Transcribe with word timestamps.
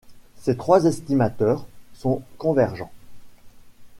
Ces 0.39 0.57
trois 0.57 0.85
estimateurs 0.85 1.67
sont 1.93 2.23
convergents. 2.39 2.91